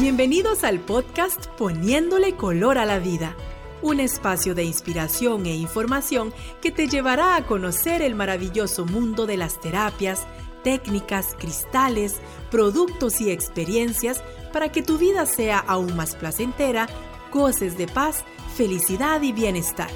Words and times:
Bienvenidos 0.00 0.64
al 0.64 0.80
podcast 0.80 1.48
Poniéndole 1.58 2.34
color 2.34 2.78
a 2.78 2.86
la 2.86 2.98
vida, 2.98 3.36
un 3.82 4.00
espacio 4.00 4.54
de 4.54 4.64
inspiración 4.64 5.44
e 5.44 5.54
información 5.54 6.32
que 6.62 6.70
te 6.70 6.88
llevará 6.88 7.36
a 7.36 7.44
conocer 7.44 8.00
el 8.00 8.14
maravilloso 8.14 8.86
mundo 8.86 9.26
de 9.26 9.36
las 9.36 9.60
terapias, 9.60 10.26
técnicas, 10.64 11.36
cristales, 11.38 12.16
productos 12.50 13.20
y 13.20 13.30
experiencias 13.30 14.22
para 14.54 14.72
que 14.72 14.82
tu 14.82 14.96
vida 14.96 15.26
sea 15.26 15.58
aún 15.58 15.94
más 15.94 16.16
placentera, 16.16 16.88
goces 17.30 17.76
de 17.76 17.86
paz, 17.86 18.24
felicidad 18.56 19.20
y 19.20 19.32
bienestar. 19.32 19.90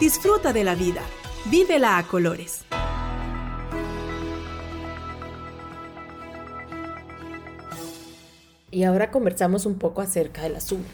Disfruta 0.00 0.54
de 0.54 0.64
la 0.64 0.74
vida, 0.74 1.02
vívela 1.50 1.98
a 1.98 2.06
colores. 2.06 2.64
Y 8.76 8.84
ahora 8.84 9.10
conversamos 9.10 9.64
un 9.64 9.76
poco 9.76 10.02
acerca 10.02 10.42
del 10.42 10.56
azul. 10.56 10.84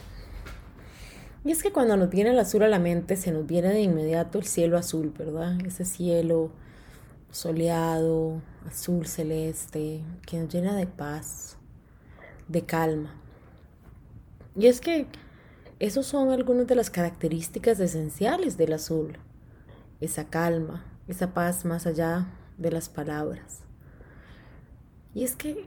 Y 1.44 1.50
es 1.50 1.64
que 1.64 1.72
cuando 1.72 1.96
nos 1.96 2.10
viene 2.10 2.30
el 2.30 2.38
azul 2.38 2.62
a 2.62 2.68
la 2.68 2.78
mente, 2.78 3.16
se 3.16 3.32
nos 3.32 3.44
viene 3.44 3.70
de 3.70 3.80
inmediato 3.80 4.38
el 4.38 4.44
cielo 4.44 4.78
azul, 4.78 5.12
¿verdad? 5.18 5.58
Ese 5.66 5.84
cielo 5.84 6.52
soleado, 7.32 8.40
azul 8.68 9.08
celeste, 9.08 10.04
que 10.24 10.38
nos 10.38 10.54
llena 10.54 10.76
de 10.76 10.86
paz, 10.86 11.56
de 12.46 12.64
calma. 12.64 13.16
Y 14.54 14.68
es 14.68 14.80
que 14.80 15.08
esos 15.80 16.06
son 16.06 16.30
algunas 16.30 16.68
de 16.68 16.76
las 16.76 16.88
características 16.88 17.80
esenciales 17.80 18.56
del 18.56 18.74
azul. 18.74 19.18
Esa 20.00 20.30
calma, 20.30 20.84
esa 21.08 21.34
paz 21.34 21.64
más 21.64 21.88
allá 21.88 22.28
de 22.58 22.70
las 22.70 22.88
palabras. 22.88 23.62
Y 25.14 25.24
es 25.24 25.34
que 25.34 25.66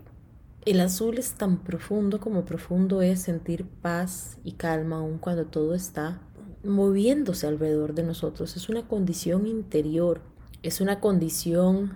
el 0.65 0.81
azul 0.81 1.19
es 1.19 1.33
tan 1.33 1.57
profundo 1.57 2.19
como 2.19 2.43
profundo 2.43 3.03
es 3.03 3.21
sentir 3.21 3.65
paz 3.65 4.39
y 4.43 4.53
calma 4.53 4.97
aun 4.97 5.19
cuando 5.19 5.45
todo 5.45 5.75
está 5.75 6.19
moviéndose 6.63 7.45
alrededor 7.45 7.93
de 7.93 8.01
nosotros. 8.01 8.55
Es 8.57 8.67
una 8.67 8.87
condición 8.87 9.45
interior, 9.45 10.21
es 10.63 10.81
una 10.81 10.99
condición 10.99 11.93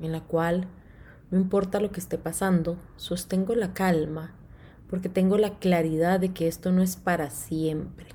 en 0.00 0.10
la 0.10 0.22
cual 0.22 0.66
no 1.30 1.38
importa 1.38 1.78
lo 1.78 1.92
que 1.92 2.00
esté 2.00 2.18
pasando, 2.18 2.76
sostengo 2.96 3.54
la 3.54 3.72
calma 3.72 4.34
porque 4.90 5.08
tengo 5.08 5.38
la 5.38 5.60
claridad 5.60 6.18
de 6.18 6.32
que 6.32 6.48
esto 6.48 6.72
no 6.72 6.82
es 6.82 6.96
para 6.96 7.30
siempre. 7.30 8.06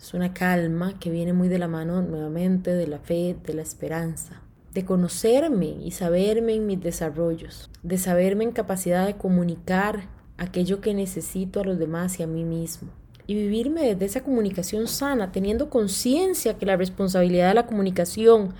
Es 0.00 0.14
una 0.14 0.34
calma 0.34 0.98
que 0.98 1.10
viene 1.10 1.32
muy 1.32 1.48
de 1.48 1.60
la 1.60 1.68
mano 1.68 2.02
nuevamente 2.02 2.72
de 2.72 2.88
la 2.88 2.98
fe, 2.98 3.36
de 3.40 3.54
la 3.54 3.62
esperanza 3.62 4.43
de 4.74 4.84
conocerme 4.84 5.76
y 5.84 5.92
saberme 5.92 6.54
en 6.54 6.66
mis 6.66 6.80
desarrollos, 6.80 7.70
de 7.84 7.96
saberme 7.96 8.44
en 8.44 8.50
capacidad 8.50 9.06
de 9.06 9.14
comunicar 9.14 10.08
aquello 10.36 10.80
que 10.80 10.94
necesito 10.94 11.60
a 11.60 11.64
los 11.64 11.78
demás 11.78 12.18
y 12.18 12.24
a 12.24 12.26
mí 12.26 12.44
mismo. 12.44 12.90
Y 13.26 13.34
vivirme 13.34 13.82
desde 13.82 14.04
esa 14.04 14.24
comunicación 14.24 14.88
sana, 14.88 15.30
teniendo 15.30 15.70
conciencia 15.70 16.58
que 16.58 16.66
la 16.66 16.76
responsabilidad 16.76 17.48
de 17.48 17.54
la 17.54 17.66
comunicación 17.66 18.52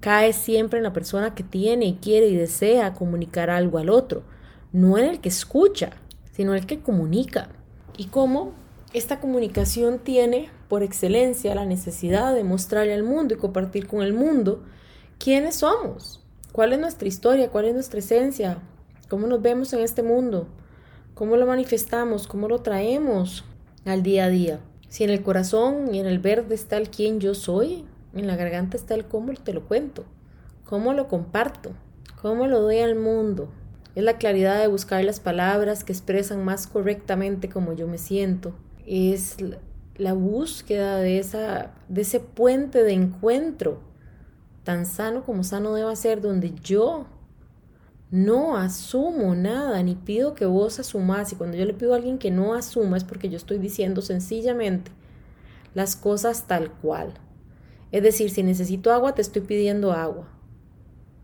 cae 0.00 0.32
siempre 0.32 0.78
en 0.78 0.82
la 0.82 0.92
persona 0.92 1.34
que 1.34 1.44
tiene 1.44 1.86
y 1.86 1.94
quiere 1.94 2.26
y 2.26 2.34
desea 2.34 2.92
comunicar 2.92 3.48
algo 3.48 3.78
al 3.78 3.88
otro, 3.88 4.24
no 4.72 4.98
en 4.98 5.04
el 5.04 5.20
que 5.20 5.28
escucha, 5.28 5.90
sino 6.32 6.52
en 6.52 6.58
el 6.58 6.66
que 6.66 6.80
comunica. 6.80 7.50
Y 7.96 8.06
cómo 8.06 8.52
esta 8.92 9.20
comunicación 9.20 10.00
tiene 10.00 10.50
por 10.68 10.82
excelencia 10.82 11.54
la 11.54 11.66
necesidad 11.66 12.34
de 12.34 12.42
mostrarle 12.42 12.94
al 12.94 13.04
mundo 13.04 13.34
y 13.34 13.38
compartir 13.38 13.86
con 13.86 14.02
el 14.02 14.12
mundo 14.12 14.64
quiénes 15.18 15.56
somos, 15.56 16.22
cuál 16.52 16.72
es 16.72 16.78
nuestra 16.78 17.08
historia, 17.08 17.50
cuál 17.50 17.66
es 17.66 17.74
nuestra 17.74 17.98
esencia, 17.98 18.58
cómo 19.08 19.26
nos 19.26 19.42
vemos 19.42 19.72
en 19.72 19.80
este 19.80 20.02
mundo, 20.02 20.48
cómo 21.14 21.36
lo 21.36 21.46
manifestamos, 21.46 22.26
cómo 22.26 22.48
lo 22.48 22.60
traemos 22.60 23.44
al 23.84 24.02
día 24.02 24.24
a 24.24 24.28
día. 24.28 24.60
Si 24.88 25.04
en 25.04 25.10
el 25.10 25.22
corazón 25.22 25.94
y 25.94 26.00
en 26.00 26.06
el 26.06 26.18
verde 26.18 26.54
está 26.54 26.76
el 26.76 26.90
quién 26.90 27.20
yo 27.20 27.34
soy, 27.34 27.84
en 28.14 28.26
la 28.26 28.36
garganta 28.36 28.76
está 28.76 28.94
el 28.94 29.06
cómo 29.06 29.32
te 29.34 29.54
lo 29.54 29.66
cuento, 29.66 30.04
cómo 30.64 30.92
lo 30.92 31.08
comparto, 31.08 31.72
cómo 32.20 32.46
lo 32.46 32.60
doy 32.60 32.80
al 32.80 32.94
mundo. 32.94 33.48
Es 33.94 34.04
la 34.04 34.18
claridad 34.18 34.60
de 34.60 34.68
buscar 34.68 35.04
las 35.04 35.20
palabras 35.20 35.84
que 35.84 35.92
expresan 35.92 36.44
más 36.44 36.66
correctamente 36.66 37.48
cómo 37.48 37.74
yo 37.74 37.88
me 37.88 37.98
siento. 37.98 38.54
Es 38.86 39.36
la 39.96 40.12
búsqueda 40.14 40.96
de, 40.96 41.18
esa, 41.18 41.72
de 41.88 42.02
ese 42.02 42.20
puente 42.20 42.82
de 42.82 42.92
encuentro 42.92 43.80
tan 44.64 44.86
sano 44.86 45.24
como 45.24 45.44
sano 45.44 45.74
deba 45.74 45.94
ser, 45.96 46.20
donde 46.20 46.54
yo 46.62 47.06
no 48.10 48.56
asumo 48.56 49.34
nada, 49.34 49.82
ni 49.82 49.94
pido 49.94 50.34
que 50.34 50.46
vos 50.46 50.78
asumas. 50.78 51.32
Y 51.32 51.36
cuando 51.36 51.56
yo 51.56 51.64
le 51.64 51.74
pido 51.74 51.94
a 51.94 51.96
alguien 51.96 52.18
que 52.18 52.30
no 52.30 52.54
asuma 52.54 52.96
es 52.96 53.04
porque 53.04 53.28
yo 53.28 53.36
estoy 53.36 53.58
diciendo 53.58 54.02
sencillamente 54.02 54.90
las 55.74 55.96
cosas 55.96 56.46
tal 56.46 56.70
cual. 56.70 57.14
Es 57.90 58.02
decir, 58.02 58.30
si 58.30 58.42
necesito 58.42 58.92
agua, 58.92 59.14
te 59.14 59.22
estoy 59.22 59.42
pidiendo 59.42 59.92
agua. 59.92 60.28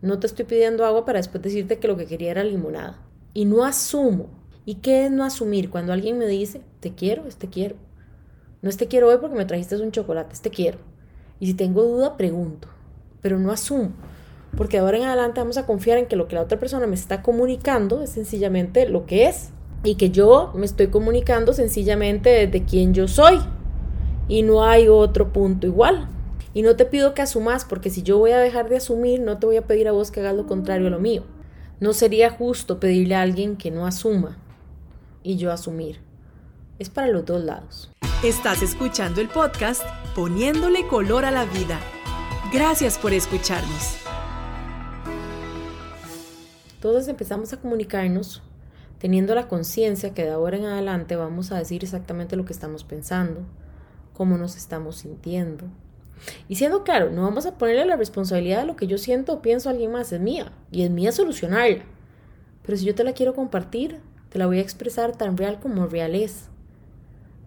No 0.01 0.19
te 0.19 0.27
estoy 0.27 0.45
pidiendo 0.45 0.85
agua 0.85 1.05
para 1.05 1.19
después 1.19 1.43
decirte 1.43 1.79
que 1.79 1.87
lo 1.87 1.97
que 1.97 2.05
quería 2.05 2.31
era 2.31 2.43
limonada. 2.43 2.99
Y 3.33 3.45
no 3.45 3.65
asumo. 3.65 4.29
¿Y 4.65 4.75
qué 4.75 5.05
es 5.05 5.11
no 5.11 5.23
asumir? 5.23 5.69
Cuando 5.69 5.93
alguien 5.93 6.17
me 6.17 6.27
dice, 6.27 6.61
te 6.79 6.93
quiero, 6.93 7.23
te 7.23 7.49
quiero. 7.49 7.75
No 8.61 8.69
es 8.69 8.77
te 8.77 8.87
quiero 8.87 9.09
hoy 9.09 9.17
porque 9.19 9.35
me 9.35 9.45
trajiste 9.45 9.77
un 9.77 9.91
chocolate, 9.91 10.35
te 10.41 10.49
quiero. 10.49 10.79
Y 11.39 11.47
si 11.47 11.53
tengo 11.53 11.83
duda, 11.83 12.17
pregunto 12.17 12.67
pero 13.21 13.39
no 13.39 13.51
asumo. 13.51 13.91
Porque 14.57 14.77
de 14.77 14.83
ahora 14.83 14.97
en 14.97 15.03
adelante 15.03 15.39
vamos 15.39 15.57
a 15.57 15.65
confiar 15.65 15.97
en 15.97 16.07
que 16.07 16.15
lo 16.15 16.27
que 16.27 16.35
la 16.35 16.41
otra 16.41 16.59
persona 16.59 16.87
me 16.87 16.95
está 16.95 17.21
comunicando 17.21 18.01
es 18.01 18.11
sencillamente 18.11 18.87
lo 18.89 19.05
que 19.05 19.27
es. 19.27 19.49
Y 19.83 19.95
que 19.95 20.09
yo 20.09 20.51
me 20.55 20.65
estoy 20.65 20.87
comunicando 20.87 21.53
sencillamente 21.53 22.29
desde 22.29 22.65
quien 22.65 22.93
yo 22.93 23.07
soy. 23.07 23.39
Y 24.27 24.43
no 24.43 24.63
hay 24.63 24.87
otro 24.87 25.31
punto 25.31 25.67
igual. 25.67 26.07
Y 26.53 26.63
no 26.63 26.75
te 26.75 26.85
pido 26.85 27.13
que 27.13 27.21
asumas, 27.21 27.63
porque 27.63 27.89
si 27.89 28.01
yo 28.01 28.17
voy 28.17 28.31
a 28.31 28.39
dejar 28.39 28.69
de 28.69 28.77
asumir, 28.77 29.21
no 29.21 29.37
te 29.37 29.45
voy 29.45 29.57
a 29.57 29.67
pedir 29.67 29.87
a 29.87 29.91
vos 29.91 30.11
que 30.11 30.19
hagas 30.19 30.35
lo 30.35 30.47
contrario 30.47 30.87
a 30.87 30.91
lo 30.91 30.99
mío. 30.99 31.23
No 31.79 31.93
sería 31.93 32.29
justo 32.29 32.79
pedirle 32.79 33.15
a 33.15 33.21
alguien 33.21 33.55
que 33.55 33.71
no 33.71 33.85
asuma 33.85 34.37
y 35.23 35.37
yo 35.37 35.51
asumir. 35.51 35.99
Es 36.79 36.89
para 36.89 37.07
los 37.07 37.25
dos 37.25 37.43
lados. 37.43 37.91
Estás 38.23 38.61
escuchando 38.61 39.21
el 39.21 39.29
podcast 39.29 39.81
Poniéndole 40.15 40.87
color 40.87 41.23
a 41.23 41.31
la 41.31 41.45
vida 41.45 41.79
Gracias 42.51 42.97
por 42.97 43.13
escucharnos. 43.13 43.97
Todos 46.81 47.07
empezamos 47.07 47.53
a 47.53 47.57
comunicarnos 47.57 48.41
teniendo 48.97 49.35
la 49.35 49.47
conciencia 49.47 50.15
que 50.15 50.23
de 50.23 50.31
ahora 50.31 50.57
en 50.57 50.65
adelante 50.65 51.15
vamos 51.15 51.51
a 51.51 51.59
decir 51.59 51.83
exactamente 51.83 52.35
lo 52.35 52.45
que 52.45 52.53
estamos 52.53 52.83
pensando, 52.83 53.41
cómo 54.13 54.35
nos 54.39 54.57
estamos 54.57 54.95
sintiendo. 54.95 55.65
Y 56.47 56.55
siendo 56.55 56.83
claro, 56.83 57.11
no 57.11 57.21
vamos 57.21 57.45
a 57.45 57.55
ponerle 57.59 57.85
la 57.85 57.97
responsabilidad 57.97 58.61
de 58.61 58.65
lo 58.65 58.75
que 58.75 58.87
yo 58.87 58.97
siento 58.97 59.33
o 59.33 59.41
pienso 59.43 59.69
a 59.69 59.73
alguien 59.73 59.91
más, 59.91 60.11
es 60.11 60.19
mía, 60.19 60.51
y 60.71 60.81
es 60.81 60.89
mía 60.89 61.11
solucionarla. 61.11 61.83
Pero 62.63 62.77
si 62.79 62.83
yo 62.83 62.95
te 62.95 63.03
la 63.03 63.13
quiero 63.13 63.35
compartir, 63.35 63.99
te 64.29 64.39
la 64.39 64.47
voy 64.47 64.57
a 64.57 64.63
expresar 64.63 65.15
tan 65.15 65.37
real 65.37 65.59
como 65.59 65.85
real 65.85 66.15
es. 66.15 66.49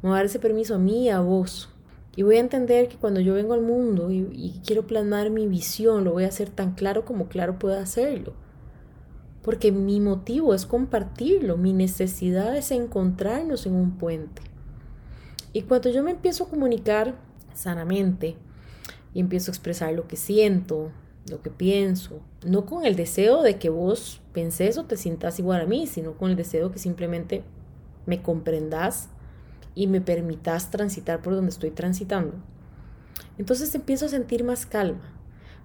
Me 0.01 0.11
voy 0.11 0.21
ese 0.21 0.39
permiso 0.39 0.77
a 0.77 0.79
mí 0.79 1.07
y 1.07 1.09
a 1.09 1.19
vos. 1.19 1.72
Y 2.15 2.23
voy 2.23 2.37
a 2.37 2.41
entender 2.41 2.89
que 2.89 2.97
cuando 2.97 3.21
yo 3.21 3.35
vengo 3.35 3.55
al 3.55 3.63
mundo 3.63 4.11
y, 4.11 4.61
quiero 4.67 4.87
plasmar 4.87 5.31
mi 5.31 5.47
visión, 5.47 6.05
lo 6.05 6.13
voy 6.13 6.25
a 6.25 6.29
hacer 6.29 6.51
tan 6.51 6.75
claro 6.75 7.05
como 7.05 7.29
claro 7.29 7.59
pueda 7.59 7.81
hacerlo. 7.81 8.35
Porque 9.43 9.73
mi 9.73 9.99
motivo 9.99 10.55
es 10.55 10.67
compartirlo, 10.67 11.57
mi 11.57 11.73
necesidad 11.73 12.55
es 12.57 12.71
encontrarnos 12.71 13.67
en 13.67 13.75
un 13.75 13.97
puente. 13.97 14.43
Y 15.55 15.63
cuando 15.63 15.91
yo 15.91 16.03
me 16.03 16.11
empiezo 16.11 16.45
a 16.45 16.49
comunicar 16.49 17.15
sanamente 17.55 18.37
y 19.15 19.21
empiezo 19.21 19.51
a 19.51 19.55
expresar 19.55 19.93
lo 19.95 20.07
que 20.07 20.17
siento, 20.17 20.91
lo 21.31 21.41
que 21.41 21.51
pienso, 21.51 22.21
no 22.45 22.67
con 22.67 22.85
el 22.85 22.95
deseo 22.95 23.43
de 23.43 23.59
que 23.59 23.71
vos 23.71 24.21
penses 24.33 24.77
o 24.77 24.85
te 24.85 24.97
sientas 24.97 25.39
igual 25.39 25.63
a 25.63 25.67
mí, 25.67 25.87
sino 25.87 26.17
con 26.17 26.31
el 26.31 26.37
deseo 26.37 26.73
que 26.73 26.79
simplemente 26.79 27.43
me 28.07 28.23
comprendas 28.23 29.09
y 29.75 29.87
me 29.87 30.01
permitas 30.01 30.71
transitar 30.71 31.23
por 31.23 31.35
donde 31.35 31.51
estoy 31.51 31.71
transitando, 31.71 32.35
entonces 33.39 33.75
empiezo 33.75 34.07
a 34.07 34.11
sentir 34.11 34.45
más 34.45 34.67
calma. 34.67 35.13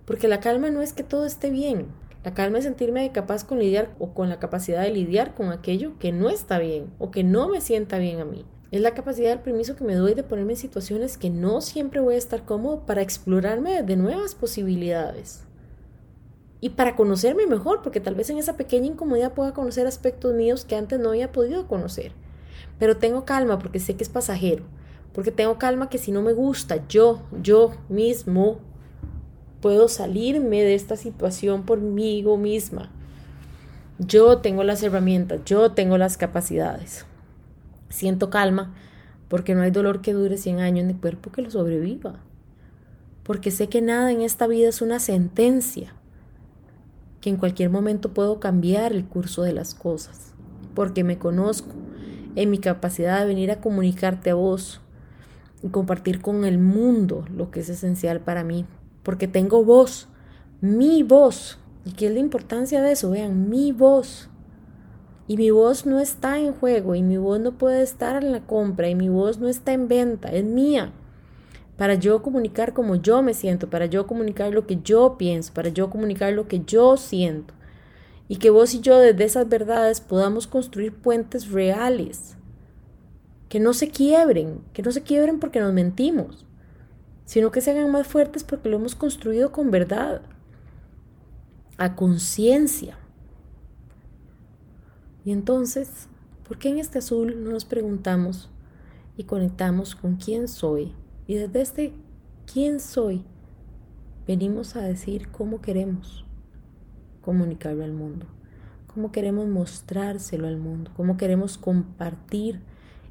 Porque 0.06 0.28
la 0.28 0.40
calma 0.40 0.70
no 0.70 0.82
es 0.82 0.94
que 0.94 1.04
todo 1.04 1.26
esté 1.26 1.50
bien. 1.50 1.88
La 2.24 2.34
calma 2.34 2.58
es 2.58 2.64
sentirme 2.64 3.12
capaz 3.12 3.46
con 3.46 3.60
lidiar 3.60 3.94
o 4.00 4.14
con 4.14 4.30
la 4.30 4.40
capacidad 4.40 4.82
de 4.82 4.92
lidiar 4.92 5.36
con 5.36 5.52
aquello 5.52 5.98
que 6.00 6.12
no 6.12 6.30
está 6.30 6.60
bien 6.60 6.94
o 6.98 7.12
que 7.12 7.24
no 7.24 7.50
me 7.50 7.62
sienta 7.62 8.00
bien 8.00 8.20
a 8.20 8.26
mí. 8.26 8.46
Es 8.72 8.82
la 8.82 8.94
capacidad 8.94 9.30
del 9.30 9.40
permiso 9.40 9.76
que 9.76 9.86
me 9.86 9.96
doy 9.96 10.14
de 10.14 10.24
ponerme 10.24 10.54
en 10.54 10.58
situaciones 10.58 11.18
que 11.18 11.30
no 11.30 11.62
siempre 11.62 12.02
voy 12.02 12.16
a 12.16 12.18
estar 12.18 12.44
cómodo 12.44 12.86
para 12.86 13.02
explorarme 13.02 13.82
de 13.84 13.96
nuevas 13.96 14.36
posibilidades. 14.36 15.44
Y 16.60 16.70
para 16.70 16.96
conocerme 16.96 17.48
mejor, 17.48 17.82
porque 17.82 18.02
tal 18.02 18.16
vez 18.16 18.30
en 18.30 18.40
esa 18.40 18.58
pequeña 18.58 18.88
incomodidad 18.88 19.34
pueda 19.34 19.54
conocer 19.54 19.88
aspectos 19.88 20.34
míos 20.34 20.66
que 20.66 20.76
antes 20.76 21.00
no 21.00 21.10
había 21.10 21.32
podido 21.32 21.68
conocer. 21.68 22.14
Pero 22.80 22.98
tengo 22.98 23.26
calma 23.26 23.60
porque 23.60 23.80
sé 23.80 23.96
que 23.96 24.04
es 24.04 24.10
pasajero. 24.10 24.64
Porque 25.14 25.32
tengo 25.32 25.58
calma 25.58 25.90
que 25.90 25.98
si 25.98 26.12
no 26.12 26.22
me 26.22 26.34
gusta, 26.34 26.88
yo, 26.88 27.24
yo 27.42 27.72
mismo, 27.90 28.60
puedo 29.62 29.88
salirme 29.88 30.62
de 30.62 30.76
esta 30.76 30.96
situación 30.96 31.64
por 31.64 31.80
mí 31.82 32.24
misma. 32.38 32.92
Yo 34.00 34.38
tengo 34.40 34.64
las 34.64 34.84
herramientas, 34.84 35.42
yo 35.46 35.72
tengo 35.72 35.98
las 35.98 36.18
capacidades. 36.18 37.06
Siento 37.90 38.30
calma 38.30 38.76
porque 39.28 39.56
no 39.56 39.62
hay 39.62 39.72
dolor 39.72 40.02
que 40.02 40.14
dure 40.14 40.38
100 40.38 40.60
años 40.60 40.82
en 40.82 40.88
mi 40.88 40.94
cuerpo 40.94 41.32
que 41.32 41.42
lo 41.42 41.50
sobreviva. 41.50 42.20
Porque 43.24 43.52
sé 43.52 43.68
que 43.68 43.82
nada 43.82 44.12
en 44.12 44.22
esta 44.22 44.48
vida 44.48 44.70
es 44.70 44.82
una 44.82 45.00
sentencia, 45.00 45.94
que 47.20 47.30
en 47.30 47.38
cualquier 47.38 47.70
momento 47.70 48.14
puedo 48.14 48.40
cambiar 48.40 48.94
el 48.94 49.06
curso 49.06 49.42
de 49.42 49.54
las 49.54 49.74
cosas. 49.74 50.34
Porque 50.76 51.04
me 51.04 51.18
conozco 51.18 51.74
en 52.36 52.50
mi 52.50 52.58
capacidad 52.58 53.20
de 53.20 53.28
venir 53.28 53.52
a 53.52 53.62
comunicarte 53.62 54.32
a 54.32 54.36
vos 54.36 54.82
y 55.64 55.70
compartir 55.70 56.22
con 56.22 56.46
el 56.46 56.60
mundo 56.60 57.26
lo 57.34 57.52
que 57.52 57.62
es 57.62 57.70
esencial 57.70 58.20
para 58.20 58.44
mí. 58.44 58.66
Porque 59.04 59.28
tengo 59.28 59.64
voz, 59.64 60.08
mi 60.62 61.04
voz. 61.04 61.60
¿Y 61.86 61.92
qué 61.94 62.08
es 62.08 62.14
la 62.14 62.20
importancia 62.20 62.82
de 62.82 62.92
eso? 62.92 63.12
Vean, 63.12 63.50
mi 63.50 63.72
voz. 63.72 64.30
Y 65.28 65.38
mi 65.38 65.52
voz 65.52 65.86
no 65.86 66.00
está 66.00 66.40
en 66.40 66.54
juego 66.54 66.96
y 66.96 67.04
mi 67.04 67.18
voz 67.18 67.40
no 67.40 67.58
puede 67.58 67.82
estar 67.82 68.24
en 68.24 68.32
la 68.32 68.46
compra 68.46 68.90
y 68.90 68.96
mi 68.96 69.10
voz 69.10 69.40
no 69.40 69.50
está 69.50 69.74
en 69.74 69.88
venta, 69.88 70.30
es 70.30 70.46
mía. 70.46 70.94
Para 71.76 71.96
yo 71.96 72.24
comunicar 72.24 72.74
como 72.74 72.96
yo 72.96 73.22
me 73.22 73.34
siento, 73.34 73.70
para 73.70 73.86
yo 73.86 74.08
comunicar 74.08 74.54
lo 74.54 74.66
que 74.66 74.80
yo 74.82 75.18
pienso, 75.18 75.54
para 75.54 75.70
yo 75.70 75.90
comunicar 75.90 76.34
lo 76.34 76.48
que 76.48 76.62
yo 76.66 76.98
siento. 76.98 77.54
Y 78.28 78.38
que 78.38 78.50
vos 78.50 78.74
y 78.74 78.82
yo 78.82 78.98
desde 78.98 79.24
esas 79.24 79.48
verdades 79.48 80.02
podamos 80.02 80.48
construir 80.48 80.94
puentes 80.94 81.50
reales. 81.50 82.36
Que 83.50 83.60
no 83.60 83.74
se 83.74 83.90
quiebren, 83.90 84.62
que 84.74 84.82
no 84.82 84.92
se 84.92 85.04
quiebren 85.04 85.40
porque 85.40 85.62
nos 85.62 85.74
mentimos, 85.74 86.46
sino 87.26 87.52
que 87.52 87.62
se 87.62 87.72
hagan 87.72 87.92
más 87.92 88.08
fuertes 88.08 88.44
porque 88.44 88.70
lo 88.70 88.78
hemos 88.78 88.96
construido 88.96 89.54
con 89.54 89.72
verdad, 89.72 90.22
a 91.78 91.96
conciencia. 91.96 92.98
Y 95.24 95.32
entonces, 95.32 96.08
¿por 96.46 96.58
qué 96.58 96.70
en 96.70 96.80
este 96.80 97.00
azul 97.00 97.44
no 97.44 97.52
nos 97.52 97.64
preguntamos 97.64 98.50
y 99.16 99.24
conectamos 99.24 99.96
con 99.96 100.18
quién 100.18 100.50
soy? 100.50 100.94
Y 101.28 101.36
desde 101.36 101.62
este 101.62 101.94
quién 102.52 102.82
soy, 102.82 103.24
venimos 104.26 104.76
a 104.76 104.82
decir 104.82 105.30
cómo 105.30 105.62
queremos 105.62 106.27
comunicarlo 107.28 107.84
al 107.84 107.92
mundo, 107.92 108.26
cómo 108.94 109.12
queremos 109.12 109.50
mostrárselo 109.50 110.48
al 110.48 110.56
mundo, 110.56 110.92
cómo 110.96 111.18
queremos 111.18 111.58
compartir 111.58 112.62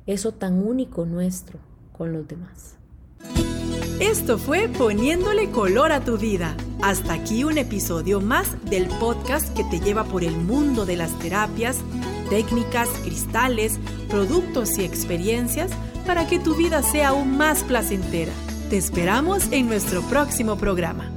eso 0.07 0.33
tan 0.33 0.67
único 0.67 1.05
nuestro 1.05 1.59
con 1.93 2.15
los 2.15 2.27
demás. 2.27 2.79
Esto 4.01 4.39
fue 4.39 4.71
Poniéndole 4.71 5.51
color 5.51 5.93
a 5.93 6.01
tu 6.01 6.17
vida. 6.17 6.57
Hasta 6.83 7.13
aquí 7.13 7.45
un 7.45 7.59
episodio 7.59 8.23
más 8.23 8.57
del 8.65 8.87
podcast 8.87 9.55
que 9.55 9.65
te 9.65 9.81
lleva 9.81 10.05
por 10.05 10.25
el 10.25 10.35
mundo 10.35 10.87
de 10.87 10.97
las 10.97 11.13
terapias, 11.19 11.81
técnicas, 12.31 12.89
cristales, 13.05 13.79
productos 14.09 14.79
y 14.79 14.85
experiencias 14.87 15.71
para 16.07 16.27
que 16.27 16.39
tu 16.39 16.55
vida 16.55 16.83
sea 16.83 17.09
aún 17.09 17.37
más 17.37 17.65
placentera. 17.65 18.33
Te 18.71 18.79
esperamos 18.79 19.53
en 19.53 19.67
nuestro 19.67 20.01
próximo 20.09 20.57
programa. 20.57 21.16